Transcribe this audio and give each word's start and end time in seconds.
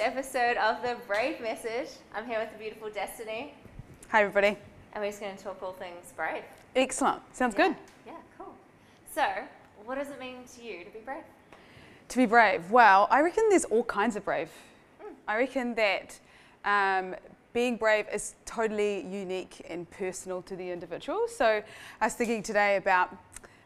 episode 0.00 0.56
of 0.56 0.82
The 0.82 0.96
Brave 1.06 1.40
Message. 1.40 1.88
I'm 2.14 2.26
here 2.26 2.38
with 2.40 2.50
the 2.52 2.58
beautiful 2.58 2.88
Destiny, 2.90 3.52
Hi, 4.08 4.22
everybody. 4.22 4.56
and 4.94 5.02
we're 5.02 5.10
just 5.10 5.20
going 5.20 5.36
to 5.36 5.42
talk 5.42 5.62
all 5.62 5.72
things 5.72 6.12
brave. 6.16 6.42
Excellent. 6.74 7.20
Sounds 7.36 7.54
good. 7.54 7.76
Yeah, 8.06 8.14
cool. 8.38 8.54
So, 9.14 9.26
what 9.84 9.96
does 9.96 10.08
it 10.08 10.18
mean 10.18 10.38
to 10.56 10.64
you 10.64 10.84
to 10.84 10.90
be 10.90 11.00
brave? 11.00 11.22
To 12.08 12.16
be 12.16 12.24
brave. 12.24 12.70
Well, 12.70 13.08
I 13.10 13.20
reckon 13.20 13.44
there's 13.50 13.66
all 13.66 13.84
kinds 13.84 14.16
of 14.16 14.24
brave. 14.24 14.50
I 15.28 15.36
reckon 15.36 15.74
that 15.74 16.18
um, 16.64 17.14
being 17.52 17.76
brave 17.76 18.06
is 18.12 18.36
totally 18.46 19.06
unique 19.06 19.64
and 19.68 19.88
personal 19.90 20.40
to 20.42 20.56
the 20.56 20.70
individual. 20.70 21.26
So 21.28 21.62
I 22.00 22.06
was 22.06 22.14
thinking 22.14 22.42
today 22.42 22.76
about 22.76 23.14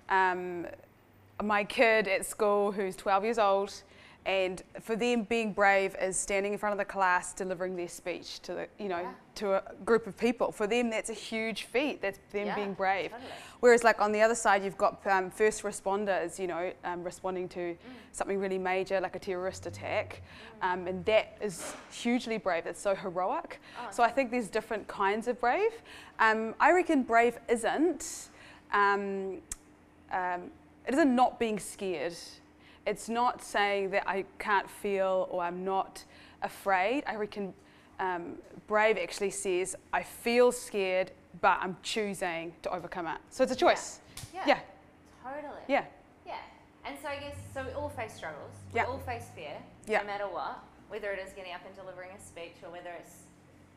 um, 0.09 0.67
my 1.43 1.63
kid 1.65 2.09
at 2.09 2.27
school 2.27 2.73
who's 2.73 2.97
12 2.97 3.25
years 3.25 3.39
old. 3.39 3.83
And 4.27 4.63
for 4.81 4.97
them, 4.97 5.25
being 5.25 5.53
brave 5.53 5.95
is 6.01 6.17
standing 6.17 6.53
in 6.55 6.59
front 6.59 6.73
of 6.73 6.79
the 6.79 6.85
class, 6.87 7.35
delivering 7.35 7.77
their 7.77 7.89
speech 7.89 8.41
to 8.41 8.55
the, 8.55 8.69
you 8.79 8.89
know, 8.89 9.01
Yeah. 9.01 9.13
to 9.35 9.53
a 9.55 9.63
group 9.85 10.07
of 10.07 10.17
people. 10.17 10.51
For 10.51 10.67
them, 10.67 10.89
that's 10.89 11.11
a 11.11 11.15
huge 11.15 11.65
feat. 11.65 12.01
That's 12.01 12.19
them 12.33 12.47
Yeah, 12.47 12.55
being 12.55 12.73
brave. 12.73 13.11
totally. 13.11 13.31
Whereas, 13.61 13.85
like 13.85 14.01
on 14.01 14.13
the 14.13 14.23
other 14.23 14.35
side, 14.35 14.65
you've 14.65 14.79
got 14.79 15.07
um, 15.07 15.31
first 15.31 15.63
responders, 15.63 16.39
you 16.39 16.47
know, 16.47 16.73
um, 16.85 17.05
responding 17.05 17.51
to 17.51 17.77
something 18.13 18.39
really 18.39 18.57
major, 18.59 18.99
like 18.99 19.15
a 19.15 19.19
terrorist 19.19 19.67
attack, 19.67 20.23
um, 20.63 20.87
and 20.87 21.05
that 21.05 21.37
is 21.43 21.75
hugely 21.93 22.39
brave. 22.39 22.65
that's 22.65 22.81
so 22.81 22.95
heroic. 22.95 23.61
Oh, 23.79 23.89
so 23.91 24.03
I 24.03 24.11
think 24.11 24.31
there's 24.31 24.49
different 24.49 24.87
kinds 24.89 25.29
of 25.29 25.39
brave. 25.39 25.73
Um, 26.19 26.55
I 26.59 26.73
reckon 26.73 27.03
brave 27.03 27.39
isn't. 27.49 28.31
Um, 28.73 29.43
um, 30.13 30.51
it 30.87 30.95
isn't 30.95 31.15
not 31.15 31.39
being 31.39 31.59
scared. 31.59 32.15
It's 32.87 33.09
not 33.09 33.43
saying 33.43 33.91
that 33.91 34.05
I 34.07 34.25
can't 34.39 34.69
feel 34.69 35.29
or 35.31 35.43
I'm 35.43 35.65
not 35.65 36.05
afraid. 36.43 37.05
I 37.07 37.17
reckon 37.17 37.55
um, 37.99 38.35
brave 38.67 38.99
actually 38.99 39.31
says 39.31 39.75
I 39.93 40.03
feel 40.03 40.53
scared, 40.53 41.11
but 41.41 41.59
I'm 41.61 41.77
choosing 41.83 42.53
to 42.63 42.71
overcome 42.75 43.07
it. 43.07 43.19
So 43.31 43.43
it's 43.43 43.53
a 43.53 43.57
choice. 43.57 44.01
Yeah. 44.35 44.43
Yeah. 44.47 44.59
Totally. 45.23 45.63
Yeah. 45.69 45.85
Yeah. 46.27 46.35
And 46.85 46.97
so 47.01 47.09
I 47.09 47.17
guess, 47.17 47.37
so 47.55 47.65
we 47.65 47.73
all 47.73 47.89
face 47.89 48.13
struggles. 48.13 48.53
Yeah. 48.75 48.85
We 48.85 48.93
all 48.93 48.99
face 48.99 49.27
fear, 49.35 49.57
Yeah. 49.87 50.01
no 50.01 50.07
matter 50.07 50.25
what, 50.29 50.59
whether 50.89 51.11
it 51.13 51.21
is 51.27 51.33
getting 51.33 51.55
up 51.55 51.63
and 51.67 51.75
delivering 51.75 52.11
a 52.17 52.21
speech 52.21 52.57
or 52.63 52.71
whether 52.71 52.91
it's 52.99 53.25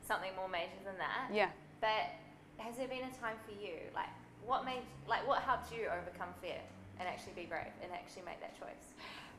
something 0.06 0.32
more 0.36 0.50
major 0.50 0.80
than 0.84 0.98
that. 0.98 1.34
Yeah. 1.34 1.50
But 1.80 2.12
has 2.58 2.76
there 2.76 2.88
been 2.88 3.04
a 3.08 3.16
time 3.22 3.38
for 3.46 3.54
you, 3.64 3.78
like, 3.96 4.10
what 4.46 4.66
made, 4.66 4.82
like, 5.08 5.26
what 5.28 5.40
helped 5.44 5.72
you 5.72 5.88
overcome 5.88 6.30
fear 6.42 6.60
and 7.00 7.08
actually 7.08 7.34
be 7.36 7.46
brave 7.46 7.74
and 7.84 7.92
actually 7.92 8.24
make 8.26 8.40
that 8.42 8.58
choice? 8.60 8.94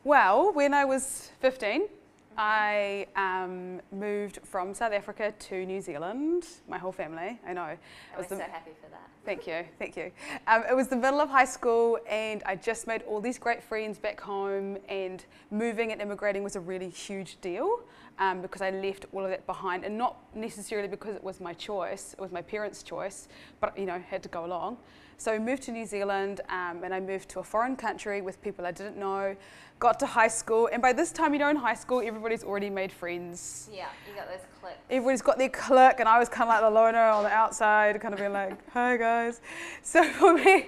Well, 0.04 0.52
when 0.52 0.74
I 0.74 0.84
was 0.84 1.30
15, 1.40 1.88
I 2.36 3.06
um, 3.16 3.80
moved 3.90 4.38
from 4.44 4.72
South 4.72 4.92
Africa 4.92 5.34
to 5.38 5.66
New 5.66 5.80
Zealand. 5.80 6.46
My 6.68 6.78
whole 6.78 6.92
family, 6.92 7.38
I 7.46 7.52
know. 7.52 7.64
And 7.64 7.78
was 8.16 8.30
we're 8.30 8.36
the- 8.38 8.44
so 8.44 8.50
happy 8.50 8.70
for 8.80 8.88
that. 8.90 9.08
Thank 9.24 9.46
you, 9.46 9.64
thank 9.78 9.96
you. 9.96 10.10
Um, 10.46 10.62
it 10.70 10.74
was 10.74 10.88
the 10.88 10.96
middle 10.96 11.20
of 11.20 11.28
high 11.28 11.44
school, 11.44 11.98
and 12.08 12.42
I 12.46 12.56
just 12.56 12.86
made 12.86 13.02
all 13.02 13.20
these 13.20 13.38
great 13.38 13.62
friends 13.62 13.98
back 13.98 14.18
home. 14.20 14.78
And 14.88 15.22
moving 15.50 15.92
and 15.92 16.00
immigrating 16.00 16.42
was 16.42 16.56
a 16.56 16.60
really 16.60 16.88
huge 16.88 17.38
deal 17.42 17.80
um, 18.18 18.40
because 18.42 18.62
I 18.62 18.70
left 18.70 19.06
all 19.12 19.24
of 19.24 19.30
that 19.30 19.46
behind, 19.46 19.84
and 19.84 19.96
not 19.96 20.16
necessarily 20.34 20.88
because 20.88 21.14
it 21.14 21.22
was 21.24 21.40
my 21.40 21.54
choice; 21.54 22.14
it 22.14 22.20
was 22.20 22.32
my 22.32 22.42
parents' 22.42 22.82
choice. 22.82 23.28
But 23.60 23.78
you 23.78 23.86
know, 23.86 23.98
had 24.10 24.22
to 24.24 24.28
go 24.28 24.44
along. 24.44 24.78
So 25.20 25.32
I 25.32 25.38
moved 25.40 25.64
to 25.64 25.72
New 25.72 25.84
Zealand, 25.84 26.42
um, 26.48 26.84
and 26.84 26.94
I 26.94 27.00
moved 27.00 27.28
to 27.30 27.40
a 27.40 27.42
foreign 27.42 27.74
country 27.74 28.20
with 28.20 28.40
people 28.40 28.64
I 28.64 28.70
didn't 28.70 28.96
know. 28.96 29.34
Got 29.80 29.98
to 30.00 30.06
high 30.06 30.28
school, 30.28 30.68
and 30.72 30.80
by 30.80 30.92
this 30.92 31.10
time, 31.12 31.32
you 31.32 31.40
know, 31.40 31.48
in 31.48 31.56
high 31.56 31.74
school, 31.74 32.00
everybody's 32.04 32.44
already 32.44 32.70
made 32.70 32.92
friends 32.92 33.68
Yeah, 33.72 33.86
you 34.08 34.14
got 34.14 34.28
those 34.28 34.40
clips. 34.60 34.76
everybody's 34.90 35.22
got 35.22 35.38
their 35.38 35.48
clique, 35.48 35.98
and 36.00 36.08
I 36.08 36.18
was 36.18 36.28
kind 36.28 36.42
of 36.44 36.48
like 36.48 36.60
the 36.60 36.70
loner 36.70 37.02
on 37.02 37.24
the 37.24 37.30
outside, 37.30 38.00
kind 38.00 38.14
of 38.14 38.20
being 38.20 38.32
like, 38.32 38.58
"Hi 38.72 38.96
guys." 38.96 39.40
So 39.82 40.04
for 40.04 40.34
me, 40.34 40.66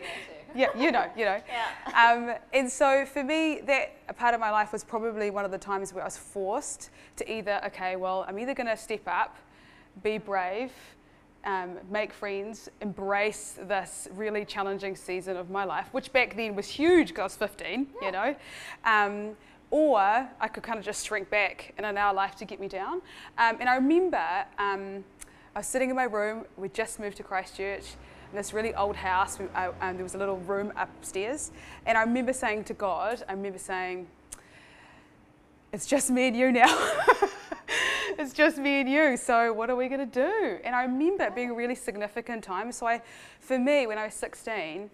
yeah, 0.55 0.69
you 0.77 0.91
know, 0.93 1.06
you 1.16 1.25
know. 1.25 1.41
Yeah. 1.49 2.12
Um, 2.12 2.34
and 2.53 2.71
so 2.71 3.05
for 3.05 3.22
me, 3.22 3.61
that 3.66 3.97
a 4.09 4.12
part 4.12 4.34
of 4.34 4.41
my 4.41 4.50
life 4.50 4.72
was 4.72 4.84
probably 4.84 5.31
one 5.31 5.44
of 5.44 5.50
the 5.50 5.59
times 5.59 5.93
where 5.93 6.03
I 6.03 6.06
was 6.06 6.16
forced 6.16 6.91
to 7.16 7.33
either, 7.33 7.61
okay, 7.66 7.97
well, 7.97 8.25
I'm 8.28 8.38
either 8.38 8.55
going 8.55 8.69
to 8.69 8.77
step 8.77 9.03
up, 9.06 9.37
be 10.03 10.19
brave, 10.19 10.72
um, 11.44 11.78
make 11.91 12.12
friends, 12.12 12.69
embrace 12.81 13.59
this 13.62 14.09
really 14.15 14.44
challenging 14.44 14.97
season 14.97 15.37
of 15.37 15.50
my 15.50 15.65
life, 15.65 15.88
which 15.93 16.12
back 16.12 16.37
then 16.37 16.55
was 16.55 16.69
huge 16.69 17.09
because 17.09 17.21
I 17.21 17.25
was 17.25 17.37
15, 17.37 17.87
you 18.03 18.12
know. 18.12 18.34
Um, 18.84 19.37
or 19.71 19.99
I 20.00 20.49
could 20.49 20.62
kind 20.62 20.78
of 20.78 20.84
just 20.84 21.06
shrink 21.06 21.31
back 21.31 21.72
and 21.77 21.87
allow 21.87 22.12
life 22.12 22.34
to 22.37 22.44
get 22.44 22.61
me 22.61 22.69
down. 22.69 22.94
Um, 23.38 23.56
and 23.61 23.69
I 23.69 23.77
remember 23.77 24.44
um, 24.59 25.05
I 25.55 25.61
was 25.61 25.67
sitting 25.67 25.91
in 25.91 25.97
my 25.97 26.05
room, 26.05 26.44
we 26.56 26.69
just 26.69 26.99
moved 26.99 27.17
to 27.19 27.22
Christchurch, 27.22 27.94
in 28.31 28.37
this 28.37 28.53
really 28.53 28.75
old 28.75 28.97
house, 28.97 29.39
we, 29.39 29.47
uh, 29.55 29.73
um, 29.81 29.97
there 29.97 30.05
was 30.05 30.15
a 30.15 30.19
little 30.19 30.39
room 30.39 30.73
upstairs. 30.77 31.51
And 31.87 31.99
I 31.99 32.03
remember 32.03 32.33
saying 32.33 32.65
to 32.65 32.75
God, 32.75 33.23
I 33.29 33.33
remember 33.33 33.59
saying, 33.59 34.07
it's 35.73 35.87
just 35.87 36.11
me 36.11 36.29
and 36.29 36.37
you 36.37 36.53
now. 36.53 36.91
it's 38.19 38.33
just 38.33 38.59
me 38.59 38.81
and 38.81 38.89
you. 38.89 39.17
So 39.17 39.53
what 39.53 39.71
are 39.71 39.77
we 39.77 39.89
going 39.89 40.01
to 40.01 40.07
do? 40.07 40.59
And 40.65 40.75
I 40.75 40.83
remember 40.83 41.25
it 41.25 41.35
being 41.35 41.51
a 41.51 41.55
really 41.55 41.75
significant 41.75 42.45
time. 42.45 42.71
So 42.73 42.87
I, 42.87 43.03
for 43.41 43.59
me, 43.59 43.87
when 43.87 43.99
I 43.99 44.07
was 44.07 44.15
16, 44.15 44.91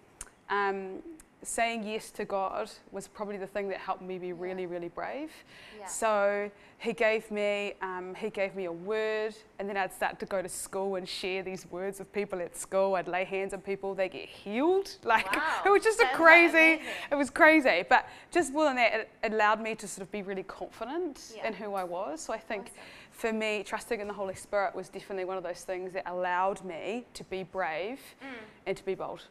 um, 0.49 1.03
saying 1.43 1.83
yes 1.83 2.09
to 2.11 2.25
God 2.25 2.69
was 2.91 3.07
probably 3.07 3.37
the 3.37 3.45
thing 3.47 3.69
that 3.69 3.77
helped 3.77 4.01
me 4.01 4.17
be 4.17 4.33
really, 4.33 4.65
really 4.65 4.89
brave. 4.89 5.31
Yeah. 5.79 5.85
So 5.85 6.51
he 6.79 6.93
gave 6.93 7.29
me, 7.29 7.73
um, 7.81 8.15
he 8.15 8.29
gave 8.29 8.55
me 8.55 8.65
a 8.65 8.71
word, 8.71 9.35
and 9.59 9.69
then 9.69 9.77
I'd 9.77 9.93
start 9.93 10.19
to 10.19 10.25
go 10.25 10.41
to 10.41 10.49
school 10.49 10.95
and 10.95 11.07
share 11.07 11.43
these 11.43 11.65
words 11.69 11.99
with 11.99 12.11
people 12.11 12.39
at 12.41 12.57
school. 12.57 12.95
I'd 12.95 13.07
lay 13.07 13.23
hands 13.23 13.53
on 13.53 13.61
people, 13.61 13.93
they 13.93 14.09
get 14.09 14.27
healed. 14.27 14.97
Like 15.03 15.31
Wow. 15.35 15.61
it 15.65 15.69
was 15.69 15.83
just 15.83 16.01
a 16.01 16.07
crazy. 16.13 16.81
It 17.11 17.15
was 17.15 17.29
crazy, 17.29 17.83
but 17.87 18.07
just 18.31 18.51
more 18.51 18.65
than 18.65 18.75
that, 18.77 18.93
it, 18.93 19.09
it 19.23 19.31
allowed 19.33 19.61
me 19.61 19.75
to 19.75 19.87
sort 19.87 20.01
of 20.03 20.11
be 20.11 20.21
really 20.23 20.43
confident 20.43 21.33
Yeah. 21.35 21.47
in 21.47 21.53
who 21.53 21.75
I 21.75 21.83
was. 21.83 22.21
So 22.21 22.33
I 22.33 22.39
think 22.39 22.63
Awesome. 22.63 22.73
for 23.11 23.33
me, 23.33 23.63
trusting 23.63 23.99
in 24.01 24.07
the 24.07 24.13
Holy 24.13 24.35
Spirit 24.35 24.75
was 24.75 24.89
definitely 24.89 25.25
one 25.25 25.37
of 25.37 25.43
those 25.43 25.61
things 25.63 25.93
that 25.93 26.09
allowed 26.09 26.63
me 26.65 27.05
to 27.13 27.23
be 27.25 27.43
brave 27.43 27.99
Mm. 28.21 28.25
and 28.65 28.75
to 28.77 28.83
be 28.83 28.95
bold. 28.95 29.21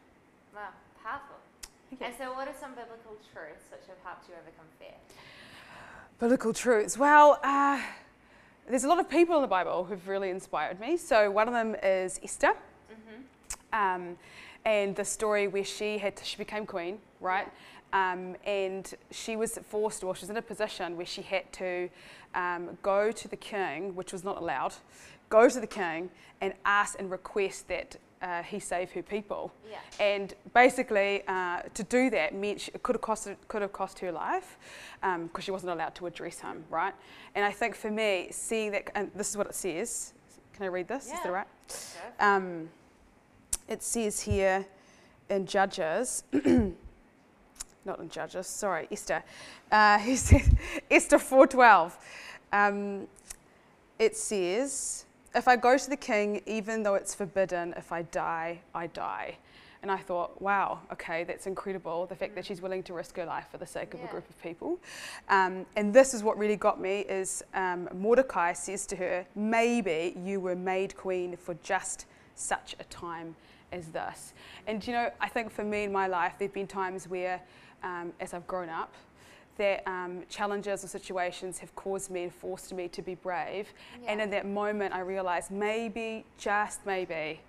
Wow, 0.55 0.69
powerful. 1.03 1.37
You. 1.91 1.99
And 2.01 2.15
so, 2.19 2.33
what 2.35 2.49
are 2.49 2.55
some 2.61 2.71
biblical 2.71 3.17
truths 3.33 3.65
which 3.71 3.87
have 3.89 3.99
helped 4.05 4.29
you 4.29 4.35
overcome 4.35 4.67
fear? 4.79 4.95
Biblical 6.19 6.53
truths. 6.53 6.97
Well, 6.99 7.39
uh, 7.45 7.81
there's 8.69 8.85
a 8.85 8.89
lot 8.89 8.99
of 8.99 9.09
people 9.09 9.37
in 9.37 9.43
the 9.43 9.49
Bible 9.49 9.85
who've 9.85 10.09
really 10.09 10.31
inspired 10.31 10.81
me. 10.81 10.97
So 10.97 11.31
one 11.31 11.47
of 11.47 11.55
them 11.55 11.77
is 11.83 12.19
Esther, 12.23 12.55
Mm-hmm. 12.91 13.75
um, 13.79 14.19
and 14.65 14.97
the 14.97 15.05
story 15.05 15.47
where 15.47 15.65
she 15.65 15.99
had 15.99 16.17
to, 16.17 16.25
she 16.25 16.37
became 16.37 16.67
queen, 16.67 16.99
right? 17.21 17.47
Um, 17.93 18.35
and 18.45 18.93
she 19.13 19.37
was 19.37 19.59
forced, 19.69 20.03
or 20.03 20.15
she 20.17 20.23
was 20.23 20.31
in 20.31 20.37
a 20.37 20.43
position 20.43 20.97
where 20.97 21.07
she 21.07 21.23
had 21.23 21.53
to 21.55 21.89
um, 22.35 22.77
go 22.83 23.13
to 23.13 23.29
the 23.29 23.37
king, 23.37 23.95
which 23.95 24.13
was 24.13 24.25
not 24.25 24.39
allowed, 24.39 24.75
go 25.29 25.49
to 25.49 25.61
the 25.61 25.67
king 25.67 26.11
and 26.41 26.55
ask 26.65 26.99
and 26.99 27.11
request 27.11 27.69
that 27.69 27.97
uh, 28.23 28.43
he 28.43 28.59
save 28.59 28.91
her 28.93 29.03
people. 29.03 29.53
Yeah. 29.71 29.79
And 30.01 30.35
basically, 30.55 31.23
uh, 31.29 31.63
to 31.75 31.83
do 31.83 32.11
that 32.11 32.35
meant 32.35 32.61
she, 32.63 32.71
it 32.75 32.83
could 32.83 32.97
have 32.97 33.03
cost 33.03 33.29
could 33.49 33.63
have 33.63 33.73
cost 33.73 33.99
her 34.01 34.11
life 34.11 34.57
because 35.03 35.45
she 35.45 35.51
wasn't 35.51 35.73
allowed 35.73 35.95
to 35.97 36.07
address 36.07 36.41
him, 36.41 36.65
right? 36.71 36.95
And 37.35 37.45
I 37.45 37.53
think 37.53 37.75
for 37.75 37.91
me, 37.91 38.29
seeing 38.31 38.73
that, 38.73 38.91
and 38.95 39.11
this 39.15 39.31
is 39.31 39.37
what 39.37 39.47
it 39.47 39.55
says. 39.55 40.13
Can 40.55 40.65
I 40.65 40.69
read 40.69 40.89
this? 40.89 41.05
Is 41.07 41.11
Yeah. 41.11 41.17
that 41.23 41.27
all 41.27 41.35
right? 41.35 41.47
Go. 42.19 42.27
Um, 42.27 42.69
it 43.69 43.83
says 43.83 44.21
here 44.21 44.65
in 45.29 45.45
Judges, 45.47 46.25
not 47.85 47.99
in 47.99 48.09
Judges, 48.09 48.47
sorry, 48.47 48.89
Esther. 48.91 49.23
Uh, 49.71 49.99
he 50.09 50.17
says, 50.17 50.49
Esther 50.91 51.19
4:12. 51.19 51.93
Um, 52.53 53.07
it 53.99 54.17
says, 54.17 55.06
"If 55.37 55.47
I 55.47 55.57
go 55.57 55.79
to 55.79 55.91
the 55.91 55.97
king, 55.97 56.43
even 56.47 56.83
though 56.83 56.95
it's 56.95 57.15
forbidden, 57.15 57.75
if 57.77 57.93
I 57.93 58.03
die, 58.03 58.61
I 58.75 58.89
die." 58.89 59.37
And 59.83 59.93
I 59.93 59.99
thought, 59.99 60.43
wow, 60.43 60.81
okay, 60.93 61.23
that's 61.23 61.47
incredible. 61.47 62.07
The 62.07 62.17
fact 62.17 62.35
that 62.35 62.45
she's 62.45 62.61
willing 62.61 62.83
to 62.85 62.93
risk 62.93 63.17
her 63.19 63.25
life 63.25 63.47
for 63.53 63.59
the 63.59 63.67
sake 63.67 63.95
of 63.95 64.03
a 64.03 64.07
group 64.09 64.29
of 64.29 64.43
people. 64.43 64.81
Um, 65.29 65.65
and 65.77 65.95
this 65.95 66.13
is 66.13 66.25
what 66.25 66.37
really 66.39 66.57
got 66.57 66.81
me 66.81 67.01
is 67.01 67.45
um, 67.55 67.89
Mordecai 67.95 68.53
says 68.53 68.85
to 68.87 68.97
her, 68.97 69.25
maybe 69.37 70.17
you 70.19 70.41
were 70.41 70.57
made 70.57 70.97
queen 70.97 71.37
for 71.37 71.55
just 71.63 72.07
such 72.35 72.75
a 72.81 72.85
time 72.85 73.37
as 73.71 73.89
this. 73.89 74.35
And 74.67 74.85
you 74.85 74.93
know, 74.93 75.11
I 75.21 75.29
think 75.29 75.53
for 75.53 75.63
me 75.63 75.85
in 75.85 75.93
my 75.93 76.09
life, 76.09 76.35
there've 76.39 76.53
been 76.53 76.67
times 76.67 77.09
where, 77.09 77.41
um, 77.85 78.13
as 78.19 78.35
I've 78.35 78.47
grown 78.49 78.69
up, 78.69 78.93
that 79.59 79.87
um, 79.87 80.23
challenges 80.29 80.85
or 80.85 80.89
situations 80.89 81.59
have 81.59 81.75
caused 81.75 82.11
me 82.11 82.25
and 82.25 82.35
forced 82.35 82.73
me 82.75 82.89
to 82.89 83.03
be 83.03 83.15
brave. 83.15 83.69
And 84.07 84.21
in 84.21 84.31
that 84.31 84.47
moment, 84.47 84.95
I 84.95 85.01
realised 85.01 85.51
maybe, 85.51 86.25
just 86.39 86.85
maybe, 86.87 87.41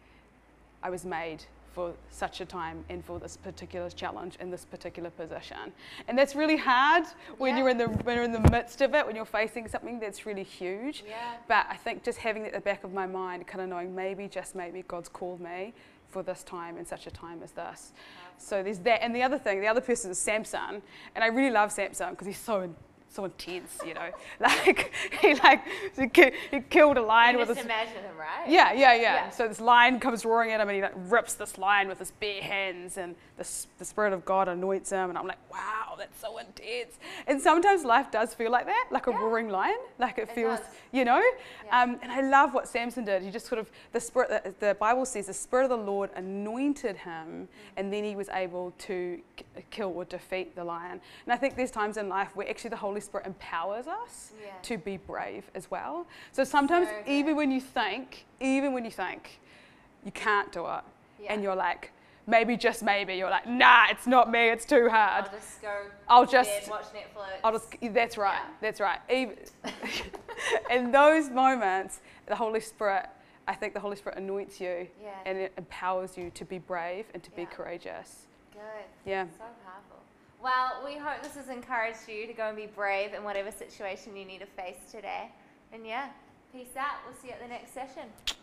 I 0.84 0.90
was 0.90 1.06
made 1.06 1.44
for 1.74 1.94
such 2.10 2.42
a 2.42 2.46
time 2.46 2.84
and 2.90 3.06
for 3.06 3.20
this 3.20 3.38
particular 3.38 3.90
challenge 3.90 4.36
in 4.40 4.50
this 4.50 4.66
particular 4.66 5.12
position. 5.12 5.72
And 6.08 6.18
that's 6.18 6.34
really 6.36 6.58
hard 6.58 7.04
when 7.38 7.52
Yeah. 7.52 7.60
you're 7.60 7.70
in 7.70 7.78
the 7.78 7.88
when 7.88 8.16
you're 8.16 8.24
in 8.26 8.32
the 8.32 8.50
midst 8.50 8.82
of 8.82 8.96
it, 8.96 9.06
when 9.06 9.16
you're 9.16 9.26
facing 9.26 9.68
something 9.68 10.00
that's 10.00 10.26
really 10.26 10.44
huge. 10.44 11.04
Yeah. 11.08 11.34
But 11.48 11.68
I 11.70 11.76
think 11.76 12.04
just 12.04 12.18
having 12.18 12.46
it 12.46 12.48
at 12.48 12.54
the 12.54 12.62
back 12.62 12.84
of 12.84 12.94
my 12.94 13.06
mind, 13.06 13.46
kind 13.46 13.62
of 13.62 13.70
knowing 13.70 13.94
maybe, 13.94 14.28
just 14.28 14.56
maybe, 14.56 14.84
God's 14.88 15.10
called 15.10 15.40
me 15.40 15.74
for 16.10 16.24
this 16.24 16.44
time 16.44 16.78
and 16.78 16.88
such 16.88 17.08
a 17.08 17.12
time 17.12 17.42
as 17.44 17.52
this. 17.52 17.94
So 18.38 18.64
there's 18.64 18.80
that. 18.80 19.04
And 19.04 19.16
the 19.16 19.24
other 19.24 19.38
thing, 19.38 19.62
the 19.62 19.68
other 19.68 19.82
person 19.82 20.12
is 20.12 20.20
Samson. 20.20 20.82
And 21.16 21.24
I 21.24 21.28
really 21.28 21.52
love 21.52 21.72
Samson 21.72 22.12
because 22.12 22.28
he's 22.28 22.38
so 22.38 22.74
so 23.10 23.26
intense, 23.26 23.78
you 23.86 23.94
know. 23.94 24.10
like 24.40 24.94
he 25.22 25.34
like 25.36 25.62
he, 25.96 26.08
ki- 26.08 26.32
he 26.52 26.60
killed 26.62 26.98
a 26.98 27.02
lion 27.02 27.34
You 27.34 27.40
with 27.40 27.48
just 27.50 27.60
his 27.60 27.66
imagine 27.66 27.96
him, 28.04 28.16
right? 28.18 28.48
yeah, 28.50 28.74
yeah, 28.74 28.94
yeah, 28.94 29.02
Yeah. 29.02 29.30
So 29.30 29.48
this 29.48 29.60
lion 29.62 30.00
comes 30.00 30.26
roaring 30.26 30.52
at 30.52 30.60
him, 30.62 30.68
and 30.70 30.76
he 30.76 30.82
like 30.82 30.94
rips 30.96 31.34
this 31.34 31.58
lion 31.58 31.88
with 31.88 32.00
his 32.00 32.12
bare 32.12 32.42
hands, 32.42 32.98
and 32.98 33.16
the, 33.38 33.48
the 33.80 33.86
spirit 33.86 34.14
of 34.14 34.26
God 34.26 34.48
anoints 34.48 34.90
him, 34.92 35.10
and 35.10 35.18
I'm 35.18 35.26
like, 35.28 35.38
wow, 35.52 35.96
that's 35.98 36.20
so 36.20 36.38
intense. 36.38 36.98
And 37.28 37.42
sometimes 37.42 37.84
life 37.86 38.12
does 38.12 38.34
feel 38.34 38.52
like 38.52 38.66
that, 38.66 38.88
like 38.92 39.08
a 39.08 39.12
Yeah. 39.12 39.20
roaring 39.20 39.50
lion, 39.50 39.78
like 40.00 40.18
it, 40.18 40.24
It 40.30 40.36
feels, 40.36 40.60
does. 40.60 40.68
you 40.92 41.06
know. 41.06 41.22
Yeah. 41.66 41.82
Um, 41.84 41.98
and 42.02 42.12
I 42.12 42.22
love 42.22 42.54
what 42.54 42.68
Samson 42.68 43.06
did. 43.06 43.22
He 43.24 43.32
just 43.32 43.46
sort 43.48 43.60
of 43.60 43.72
the 43.94 44.00
spirit. 44.00 44.30
The, 44.60 44.68
the 44.68 44.74
Bible 44.76 45.06
says 45.06 45.28
the 45.28 45.34
spirit 45.34 45.64
of 45.64 45.70
the 45.70 45.78
Lord 45.78 46.10
anointed 46.16 46.98
him, 46.98 47.08
Mm. 47.28 47.48
and 47.78 47.94
then 47.94 48.04
he 48.04 48.16
was 48.16 48.30
able 48.30 48.72
to 48.80 49.20
k- 49.36 49.46
kill 49.70 49.90
or 49.96 50.06
defeat 50.06 50.56
the 50.56 50.64
lion. 50.64 51.00
And 51.26 51.34
I 51.34 51.36
think 51.38 51.56
there's 51.56 51.72
times 51.72 51.98
in 51.98 52.08
life 52.10 52.36
where 52.36 52.48
actually 52.50 52.70
the 52.72 52.78
Holy 52.78 52.97
Spirit 53.02 53.26
empowers 53.28 53.88
us 53.88 54.32
Yeah. 54.42 54.52
to 54.64 54.78
be 54.78 54.98
brave 54.98 55.50
as 55.56 55.70
well. 55.72 56.06
So 56.32 56.44
sometimes, 56.44 56.88
So 56.88 57.04
even 57.06 57.36
when 57.36 57.52
you 57.52 57.62
think, 57.62 58.26
even 58.40 58.74
when 58.74 58.86
you 58.86 58.92
think 58.92 59.40
you 60.04 60.12
can't 60.12 60.52
do 60.52 60.66
it, 60.68 60.82
Yeah. 61.20 61.34
and 61.34 61.44
you're 61.44 61.56
like, 61.56 61.92
maybe 62.28 62.58
just 62.58 62.84
maybe, 62.84 63.16
you're 63.16 63.30
like, 63.30 63.48
nah, 63.48 63.88
it's 63.90 64.06
not 64.06 64.30
me, 64.30 64.50
it's 64.50 64.66
too 64.66 64.90
hard. 64.90 65.26
I'll 65.26 65.32
just 65.32 65.62
go. 65.62 65.86
I'll 66.10 66.26
just- 66.26 66.70
watch 66.70 66.86
Netflix. 66.94 67.40
I'll 67.44 67.52
just, 67.54 67.76
that's 67.94 68.18
right, 68.18 68.34
Yeah. 68.44 68.54
that's 68.62 68.80
right. 68.80 69.00
Even, 69.10 69.38
in 70.70 70.92
those 70.92 71.30
moments, 71.30 72.02
the 72.26 72.36
Holy 72.36 72.60
Spirit, 72.60 73.08
I 73.48 73.56
think 73.56 73.74
the 73.74 73.80
Holy 73.80 73.96
Spirit 73.96 74.18
anoints 74.18 74.60
you 74.60 74.88
and 75.26 75.38
it 75.38 75.54
empowers 75.58 76.18
you 76.18 76.30
to 76.32 76.44
be 76.46 76.60
brave 76.60 77.06
and 77.14 77.24
to 77.24 77.32
be 77.32 77.46
courageous. 77.46 78.28
Good. 78.54 78.62
Yeah. 79.06 79.26
So 79.38 79.46
powerful. 79.64 80.00
Well, 80.42 80.84
we 80.86 80.98
hope 80.98 81.24
this 81.24 81.36
has 81.36 81.50
encouraged 81.50 82.08
you 82.08 82.28
to 82.28 82.34
go 82.34 82.48
and 82.48 82.56
be 82.56 82.68
brave 82.68 83.14
in 83.14 83.24
whatever 83.24 83.52
situation 83.52 84.16
you 84.16 84.24
need 84.24 84.40
to 84.40 84.46
face 84.46 84.92
today. 84.92 85.32
And 85.74 85.86
yeah, 85.86 86.10
peace 86.54 86.76
out. 86.78 87.00
We'll 87.08 87.18
see 87.20 87.28
you 87.30 87.34
at 87.34 87.42
the 87.42 87.48
next 87.48 87.74
session. 87.74 88.37